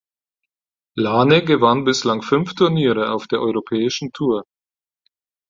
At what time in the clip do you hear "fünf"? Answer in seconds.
2.23-2.55